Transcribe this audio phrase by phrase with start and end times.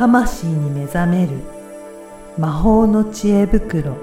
[0.00, 1.32] 魂に目覚める
[2.38, 3.98] 魔法の知恵袋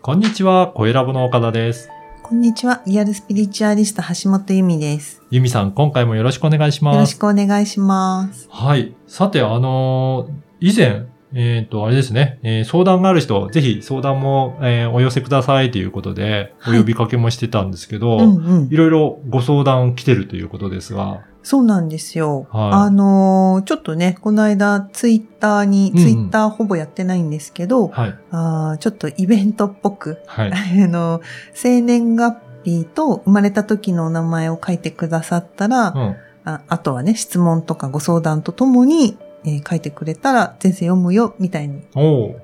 [0.00, 1.90] こんにちは、声ラボの岡田です。
[2.22, 2.82] こんにちは。
[2.86, 5.20] リアルスピリチュアリスト橋本由美です。
[5.30, 7.12] ゆみさん、今回もよろしくお願いしよろます。
[7.12, 8.48] しくお願いします。
[8.50, 8.94] はい。
[9.06, 18.76] さて、あのー以前、えっ、と、あれですね、えー相談がある人、ぜひ相談も、えーお寄せくださいということで、おはい呼びかけもしてたんですけど、うんうんい。
[18.76, 22.46] ろいろご相談来てるということですが、そうなんですよ。
[22.50, 28.14] はいあのーちょっとね、この間ツイッターに、うんうんツイッターほぼやってないんですけど、はい。
[28.30, 30.52] あーちょっとイベントっぽく、はい。
[30.54, 31.20] あの、
[31.52, 36.16] 生年月日と生まれた時のお名前を書いてくださったら、うん。
[36.46, 41.82] ああとはね、質問とかご相談とともに、えー書いてくれたら全然読むよ、みたいに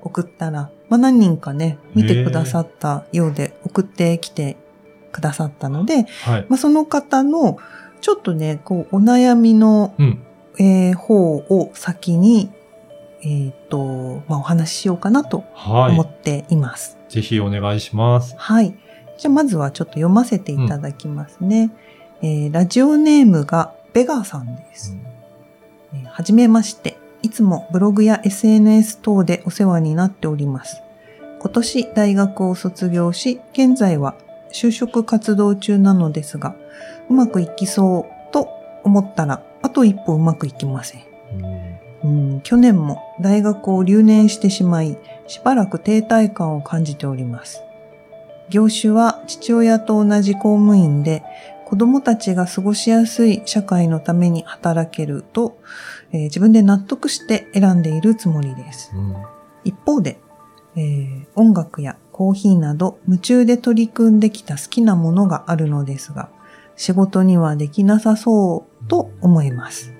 [0.02, 4.56] 送ったら、まあ何人かね、見てくださったようで送ってきて
[5.12, 6.46] くださったので、はい。
[6.48, 7.58] まあその方の、
[8.00, 10.18] ちょっとね、こう、お悩みの、うん。
[10.58, 12.50] えー方を先に、
[13.22, 15.92] えっ、と、まあお話ししようかなとはい。
[15.92, 16.98] 思っています。
[17.08, 18.34] ぜひお願いします。
[18.36, 18.74] はい。
[19.18, 21.70] じゃあまずはちょっと読ませていただきますね。
[22.22, 24.96] えーラジオネームがベガさんです。
[25.02, 25.09] えー
[26.06, 26.98] はじめまして。
[27.22, 30.82] いつもブログや SNS 等でお世話になっております。
[31.38, 34.14] 今年大学を卒業し、現在は
[34.52, 36.54] 就職活動中なのですが、
[37.08, 38.48] うまくいきそうと
[38.84, 41.02] 思ったら、あと一歩うまくいきません。
[41.34, 47.62] うんうん去年も大学を留年してしまい、しばらく停滞感を感じております。
[48.48, 51.22] 業種は父親と同じ公務員で、
[51.70, 55.56] 子供たちが過ごしやすい社会のために働けると、
[56.10, 58.90] えー自分で納得して選んでいるつもりです。
[58.92, 59.14] うん
[59.62, 60.18] 一方で、
[60.74, 66.28] えー音楽やコーヒーなど夢中で取り組んできた好きなものがあるのですが、
[66.74, 69.92] 仕事にはできなさそうと思います。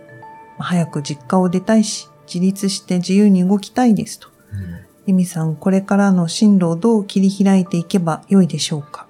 [0.58, 4.26] 早く実家を出たいし、自立して自由に動きたいですと。
[4.52, 9.06] うんゆみさん、これからの進路をどう切り開いていけばよいでしょうか？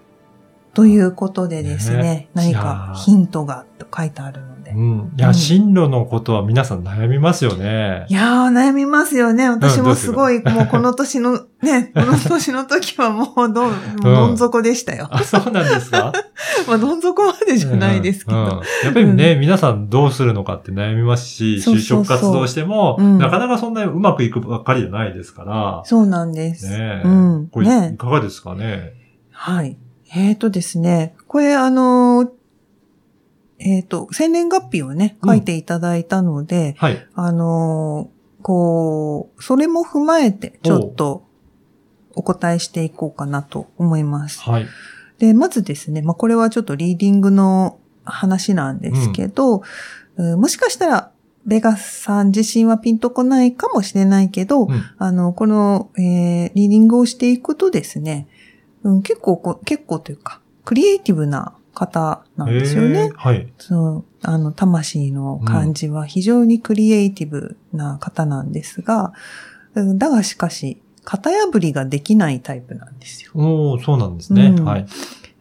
[0.73, 4.71] ということでですね、ね何かヒントがと書いてあるので。
[4.71, 5.13] うん。
[5.17, 8.07] いうや、ん進路のことは皆さん悩みますよね。
[8.09, 9.49] いやー、悩みますよね。
[9.49, 13.69] 私もすごい、もうこの年の、ね、 この年の時はもうど
[14.03, 15.09] どん底でしたよ。
[15.11, 16.13] あ、そうなんですか？
[16.69, 18.39] まあ、どん底までじゃないですけど。
[18.39, 18.51] うんうん
[18.85, 26.69] やっぱりね、皆さんどうするのかって悩みますし、就職活動しても、うんなかなかそんなにうまくいくばっかりじゃないですから、そうなんです。
[26.69, 27.49] ねえうん。
[27.49, 28.93] これねいかがですかね？
[29.33, 29.77] はい。
[30.15, 32.31] えーとですね、これあのー
[33.63, 37.07] えっ、と、生年月日をね、うん書いていただいたので、はい。
[37.15, 41.25] あのーこう、それも踏まえて、ちょっと
[42.15, 44.41] お答えしていこうかなと思います。
[44.41, 44.67] はい。
[45.19, 49.61] で、まずですね、まあ、これはちょっとリーディングの話なんですけど、う
[50.37, 51.13] んもしかしたら、
[51.47, 58.27] ベガスさん自身はピンとこないかもしれないけど、うんあの、この、えーリーディングをしていくとですね、
[58.83, 63.17] うん、結構こ、結構というか、クリエイティブな方なんですよへねえ。
[63.17, 63.53] はい。
[63.59, 69.13] そう、あの、魂の感じは非常にクリエイティブな方なんですが、
[69.75, 73.33] うんだがしかし、型破りができないタイプなんですよ。
[73.35, 74.55] おーそうなんですね。
[74.57, 74.87] うんはい。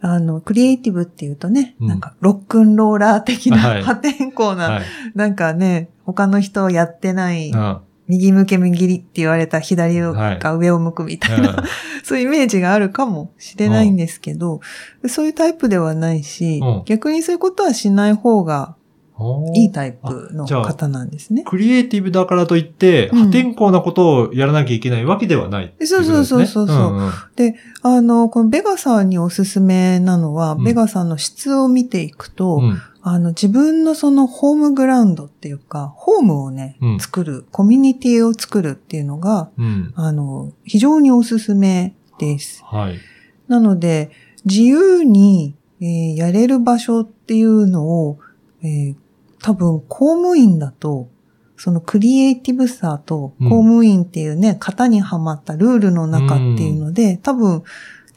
[0.02, 4.84] あの、クリエイティブっていうとね、うんなんか、ロックンローラー的な、はい 破天荒な、はい。
[5.14, 7.78] なんかね、他の人やってない、うん
[8.10, 11.64] 右向け右りって言われた左はいが上を向くみたいな、
[12.04, 14.62] そういうイメージがあるかもしれないんですけど、
[15.08, 16.82] そういうタイプではないし、うん。
[16.86, 18.76] 逆にそういうことはしない方が
[19.54, 21.44] いいタイプの方なんですね。
[21.46, 23.26] クリエイティブだからといって、うん。
[23.26, 25.86] 破天荒なことをやらなきゃいけないわけではないね。
[25.86, 26.94] そうそうそうそうそう。
[26.94, 27.12] んん。
[27.84, 30.64] あの、このベガさんにおすすめなのは、うん。
[30.64, 39.94] ベガさんの質を見ていくと、うんあの、自分のそのホームグラウンドっていうか、ホームをね、うん作る、コミュニティを作るっていうのが、うん。
[39.96, 42.64] あの、非常におすすめです。
[42.66, 43.00] はい。
[43.48, 44.12] なので、
[44.46, 48.20] 自由に、えーやれる場所っていうのを、
[48.62, 48.96] えー
[49.42, 51.08] 多分公務員だと、
[51.56, 57.64] そのクリエイティブさとうん公務員っていうね、型にはまったルールの中っていうので、多分、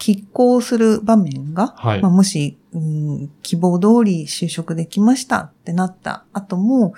[0.03, 6.95] 拮抗する場面が、はいまあ、もし、うん、希望通り就職できましたってなった後も、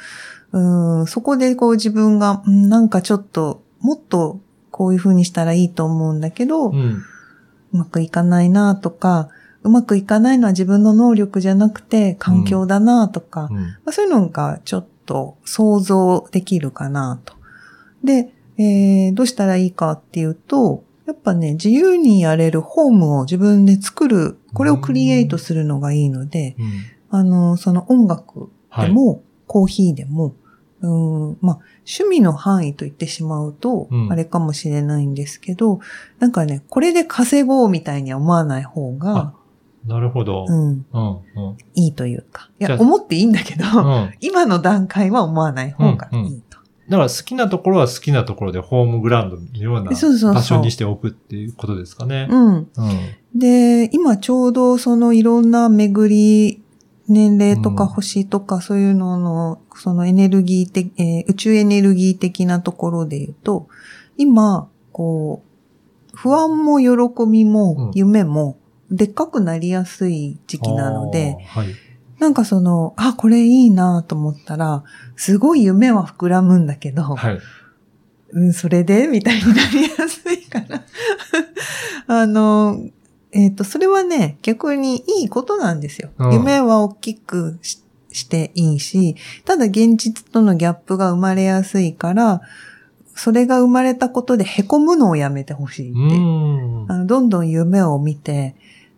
[0.53, 4.41] うん、そこでこう自分が、うんなんかちょっと、もっと
[4.71, 7.03] こういう風にしたらいいと思うんだけど、うん。
[7.75, 9.29] うまくいかないなとか、
[9.62, 17.35] うまくいかないのは自分の能力じゃなくて環境だなとか、うんまあ、そういうのがちょっと想像できるかなと。
[18.03, 26.67] で、えーどうしたらいいかっていうと、やっぱね、自由にやれるホームを自分で作る、これをクリエイトするのがいいので、うん
[27.11, 28.87] あの、その音楽はい。
[28.89, 30.35] でも、コーヒーでも、
[30.81, 30.89] う
[31.33, 35.79] ん、まあ、趣味の範囲と言ってしまうとう、んあれかもしれないんですけど、
[36.19, 39.33] なんかね、これで稼ごうみたいには思わない方が、
[39.87, 40.47] なるほど。
[40.49, 41.11] うん、うん。
[41.37, 41.56] うん。
[41.75, 42.51] いいというか。
[42.59, 44.15] いや、思っていいんだけど、うん。
[44.21, 46.54] 今の段階は思わない方がいいと。
[46.88, 52.28] だから好きなところは好きなところでホームグラウンドのようなそうそうそう場所にしておくっていうことですかね。
[52.31, 52.54] うん。
[52.56, 52.69] うん。
[53.34, 56.60] で、今ちょうどそのいろんな巡り、
[57.06, 63.69] 年齢とかうん星とかそういうのの、そのエネルギー的、えー宇宙エネルギー的なところで言うと、
[64.16, 65.42] 今、こ
[66.12, 66.86] う、不安も喜
[67.31, 68.56] びうんも夢も
[68.90, 71.60] でっかくなりやすい時期なので、あー。
[71.60, 71.75] はい。
[72.25, 74.82] なんかその、あ、これいいなと思ったら、
[75.15, 77.38] すごい夢は膨らむんだけど、はい。
[78.32, 79.09] うん、それで？
[79.09, 80.82] みたいになりやすいから。
[82.23, 82.81] あの、
[83.32, 86.12] えっ、と、それはね、逆にいいことなんですよ。
[86.17, 92.41] うん夢は大きくししていいし、ただ現実とのギャップが生まれやすいから、
[93.15, 96.00] それが生まれたことで凹むのをやめてほしいって。
[96.88, 98.55] あのどんどん夢を見て、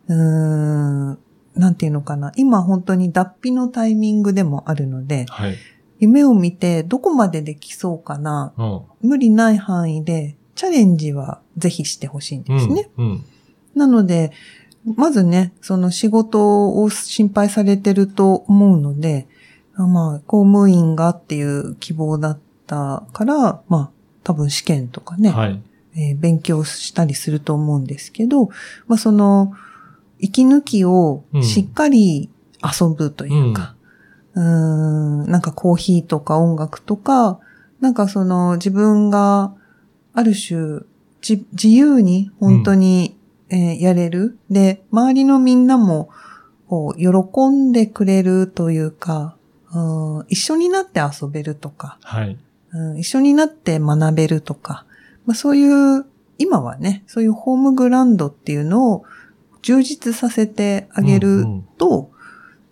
[0.06, 1.19] うーん、
[1.56, 2.32] なんていうのかな。
[2.37, 5.56] 今本当に脱皮のタイミングでもあるので、はい。
[5.99, 8.82] 夢を見てどこまでできそうかな、うん。
[9.00, 12.91] 無理ない範囲でチャレンジはぜひしてほしいんですね。
[12.99, 13.06] うん。
[13.06, 13.25] うん。
[13.75, 14.32] なので、
[14.85, 19.26] まずね、その仕事を心配されてると思うので、
[19.75, 23.91] あまあ、公務員がっていう希望だったから、まあ、
[24.23, 25.62] 多分試験とかね、はい。
[25.97, 28.50] えー勉強したりすると思うんですけど、
[28.87, 29.55] まあその、
[30.18, 32.30] 息抜きをしっかり
[32.62, 33.74] 遊ぶというか、
[34.34, 37.40] うーん、なんかコーヒーとか音楽とか、
[37.80, 39.54] なんかその自分が
[40.14, 40.80] ある種
[41.20, 43.16] じ自由に本当に、
[43.48, 44.38] えーやれる。
[44.50, 46.08] で、周りのみんなも
[46.69, 49.36] こう喜んでくれるというか、
[49.72, 50.26] うん。
[50.28, 52.38] 一緒になって遊べるとか、はい。
[52.72, 54.84] うん、一緒になって学べるとか、
[55.26, 56.06] まあそういう、
[56.38, 59.04] 今はね、そういうホームグランドっていうのを
[59.66, 62.12] 充実させてあげるうんうんと、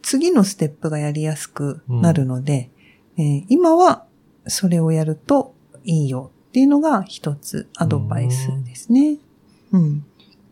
[0.01, 2.71] 次のステップがやりやすくなるので、
[3.19, 4.05] えー今は
[4.47, 9.17] それをやるといいよっていうのが一つアドバイスですね。
[9.73, 10.05] うん。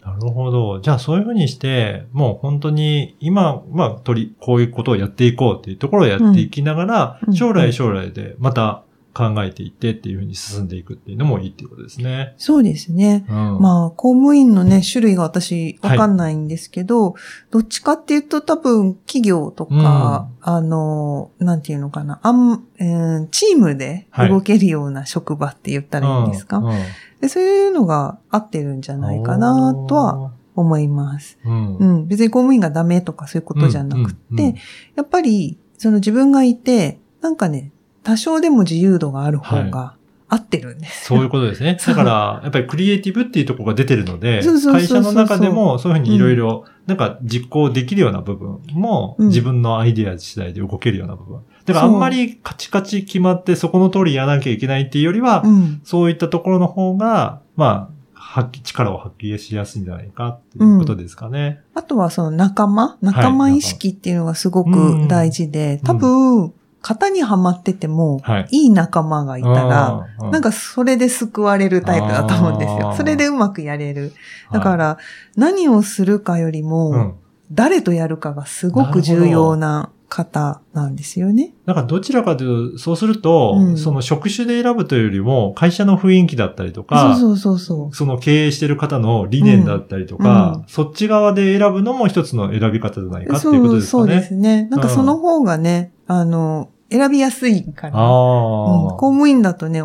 [0.05, 0.81] なるほど。
[0.81, 8.83] じゃあそういうふうにして、もう本当に今、まあ、とり、こういうことをやっていこうっていうところをやっていきながら、うん将来将来でまた
[9.15, 12.35] 考えていってっていうふうに進んでいくっていうのもいいっていうことですね。
[12.39, 13.25] そうですね。
[13.29, 13.61] うん。
[13.61, 17.15] まあ、公務員のね、種類が私わかんないんですけど、
[17.51, 26.77] どっちかっていうと多分企業とか、あの、なんていうのかな、あん、えーチームで動けるような職場って言ったらいいんですか、うんうん
[27.21, 30.33] でそういうのが合ってるんじゃないかなとは。
[30.55, 31.39] 思います。
[31.45, 31.77] うん。
[31.77, 32.07] うん。
[32.09, 34.55] 別に公務員がダメとかそういうことじゃなくて、うんうんうん
[34.97, 37.73] やっぱり、その自分がいて、なんかね、
[38.03, 39.95] 多少でも自由度がある方が
[40.29, 41.05] 合ってるんです。
[41.05, 41.77] そういうことですね。
[41.87, 51.41] だから、やっぱりクリエイティブっていうところが出てるので会社の中でもそういうふうにいろいろ、なんか実行できるような部分も、うん自分のアイデア次第で動けるような部分。
[51.65, 55.81] だからあんまりカチカチ決まってそこの通りやらなきゃいけないっていうよりは、うん。
[55.85, 61.61] そういったところの方が、まあ、発揮、力を発揮しやすいんじゃないかっていうことですかね。
[61.75, 68.49] あとはその仲間仲間意識っていうのがすごく大事で、うん多分、型にはまってても、はい。
[68.51, 72.95] いい仲間がいたら、なんかそれで救われるタイプだと思うんですよ。
[72.97, 74.03] それでうまくやれる。
[74.03, 74.13] はい
[74.53, 74.99] だから、
[75.35, 77.15] 何をするかよりも、うん。
[77.53, 81.55] 誰とやるかがすごく重要な方なんですよね。
[81.65, 93.39] だからどちらかというと、そうすると、うんその職種で選ぶというよりも、会社の雰囲気だったりとか、そうそうそうそその経営してる方の理念だったりとか、うんそっち側で選ぶのも一つの選び方じゃないかう。
[93.39, 94.03] っていうことですかね。
[94.03, 94.69] そうですね。
[94.71, 97.93] なんかその方がね、あの、選びやすいから。
[97.95, 99.83] 公務員だとね、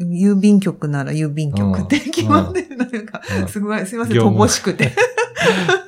[0.00, 4.92] 郵便局なら郵便局って決まってるのが、うんすごい、すいません、乏しくて。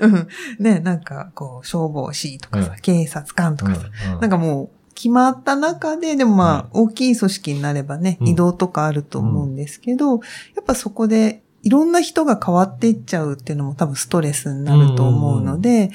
[0.00, 0.28] うん。
[0.58, 10.16] ね、なんか、こう、消防士とかさ、う警察官とかさ、うんなんかもう、決まった中で、でもまあ、大きい組織になればね、うん移動とかあると思うんですけど、や
[10.60, 15.90] っぱそこで、いろんな人が変わっていっちゃうっていうのも多分ストレスになると思うので、やっ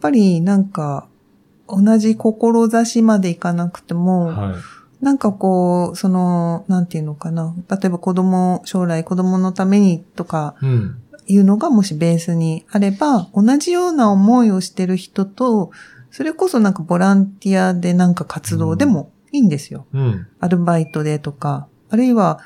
[0.00, 1.08] ぱりなんか、
[1.66, 4.54] 同じ志までいかなくても、はい。
[5.00, 7.54] なんかこう、その、なんていうのかな。
[7.70, 11.02] 例えば子供、将来子供のためにとかうん。
[11.30, 15.70] いうのがもしベースにあれば、同じような思いをしてる人と、
[16.10, 19.86] それこそなんかボランティアでなんか活動でもいいんですよ。
[19.92, 20.26] うん。
[20.40, 22.40] アルバイトでとか、あるいは、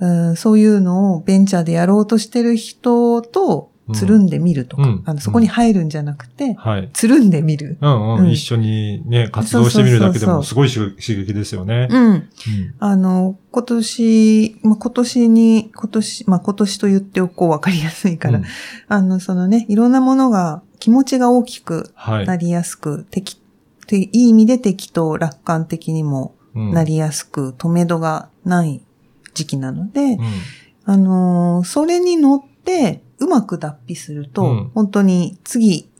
[0.00, 6.90] うん、そういうのをベンチャーでやろうとしてる人とつるんでみるとか、うんあのそこに入るんじゃなくて、はい。
[6.92, 7.78] つるんでみる。
[7.80, 8.20] うんうん。
[8.20, 11.88] うん一緒にね、活動してみるだけでもすそごい刺激ですよね。
[11.90, 12.10] うん。
[12.10, 12.24] うん
[12.78, 18.44] あの、今年、まあ、今年に、今年、まあ、今年と言っておこう分かりやすいから、うん
[18.88, 22.26] あの、そのね、いろんなものが、気持ちが大きくはい。
[22.26, 23.40] なりやすく、適、
[23.86, 28.82] ていい意味で適当、楽観的にもうんなりやすく、止めどがない
[29.34, 30.18] 時期なので、うん
[30.84, 35.90] あのーそれに乗って、うまく脱皮すると、うん本当に次、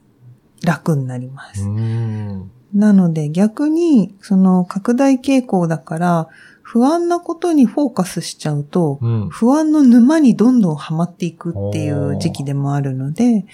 [0.64, 1.62] 楽になります。
[1.62, 2.50] うん。
[2.75, 6.28] なので逆に、その拡大傾向だから、
[6.62, 9.28] 不安なことにフォーカスしちゃうと、うん。
[9.30, 13.46] 不安の沼にどんどんはまっていくっていう時期でもあるので、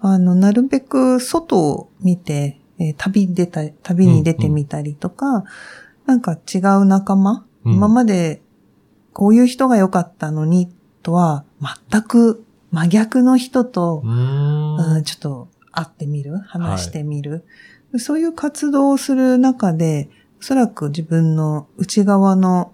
[0.00, 5.44] あの、なるべく外を見て、えー旅に出た、旅に出てみたりとか、
[6.06, 8.40] なんか違う仲間、うん今まで
[9.12, 10.72] こういう人が良かったのに、
[11.02, 11.44] とは
[11.90, 17.44] 全く真逆の人と、うんうん、ちょっと会ってみる話してみる、
[17.98, 20.10] そういう活動をする中で、
[20.40, 22.72] おそらく自分の内側の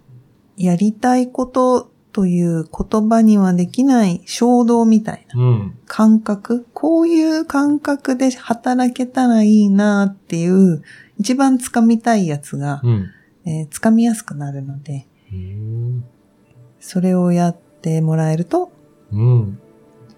[0.57, 5.77] やりたいことという言葉にはできない衝動みたいなうん。
[5.85, 10.81] 感覚、こういう感覚で働けたらいいなっていう、
[11.17, 13.11] 一番掴みたいやつが、うん。
[13.45, 16.05] えー掴みやすくなるので、うん。
[16.79, 18.71] それをやってもらえると
[19.11, 19.59] うん。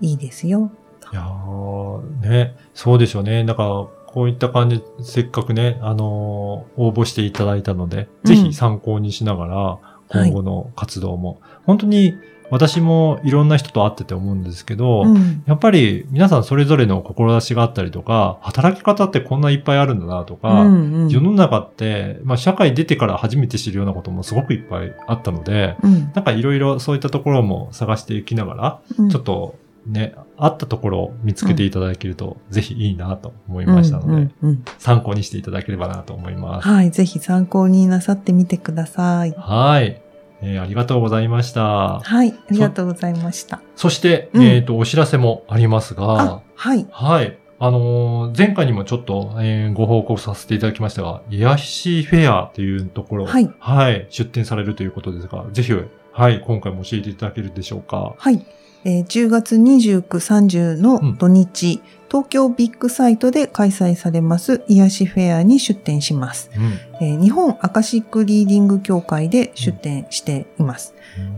[0.02, 0.72] いいですよ。
[1.12, 3.44] いやー、ね、そうでしょうね。
[3.46, 9.78] だから、こういった感じ、せっかくね、あのー応募していただいたので、うんぜひ参考にしながら、
[10.10, 12.16] 今後の活動も、本当に
[12.50, 15.44] 私もいろんな人と会ってて思うんですけど、うん。
[15.46, 29.56] やっぱり皆さんそれぞれの志があったりとか、働き方ってこんないっぱいあるんだなとか、うんうん世の中って、まあ社会出てから初めて知るようなこともすごくいっぱいあったので、うんなんかいろいろそういったところも探していきながら、うんちょっと
[29.88, 36.68] ね、あったところを見つけていただけると、ぜひいいなと思いましたので、うんうんうん参考にしていただければなと思います。
[36.68, 36.92] はい。
[36.92, 39.34] ぜひ参考になさってみてください。
[39.38, 40.02] はい。
[40.42, 42.00] えーありがとうございました。
[42.00, 42.32] はい。
[42.32, 43.62] ありがとうございました。
[43.76, 46.88] そして、うんえっ、と、お知らせもありますあが、、はい。
[46.92, 47.38] はい。
[47.60, 53.50] あのー前回にもちょっと、えーご報告させていただきましたが、癒しフェアっていうところ、はい。
[53.60, 55.74] はい、出展されるということですが、ぜひ、
[56.12, 58.16] はい、今回も教えていただけるでしょうか。
[58.18, 58.46] はい。
[58.84, 66.50] えー10月29、30の土日、東京ビッグサイトで開催されます癒しフェアに出展します。
[66.56, 67.06] うん。
[67.06, 70.94] えー日本アカシックリーディング協会で出展しています。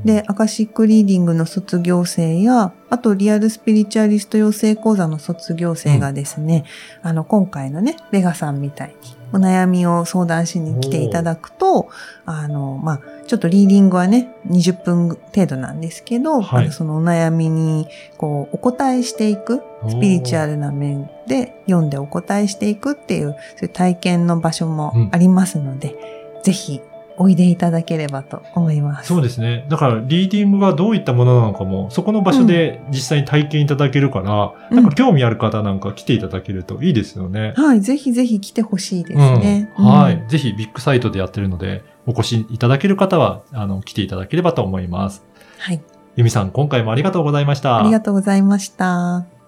[0.05, 6.65] で、アカシックリーディングの卒業生や、あとリアルスピリチュアリスト養成講座の卒業生がですね、
[7.01, 11.89] あの、今回のね、ベガさんみたいにお悩みを相談しに来ていただくと、
[12.25, 16.63] あの、まあ、ちょっとリーディングはね、20分程度なんですけど、はい。
[16.65, 25.95] あのそのお悩みに、こう、お答えしていく、スピリチュアルな面で読んでお答えしていくっていう、そういう体験の場所もありますので、
[26.43, 26.81] ぜひ、
[27.19, 29.07] おいでいただければと思います。
[29.07, 29.65] そうですね。
[29.69, 37.53] だから、リーディングがどういったものなのかも、そこの場所で実際に体験いただけるから、うんなんか興味ある方なんか来ていただけるといいですよね。
[37.57, 39.71] はい、ぜひぜひ来てほしいですね。
[39.77, 40.29] うんはうんい。
[40.29, 45.25] ぜひビッグサイトでやってるので、お越しいただける方は、あの、来ていただければと思います。
[45.57, 45.81] はい。
[46.15, 47.79] ゆみさん、今回もありがとうございました。
[47.79, 49.38] ありがとうございました。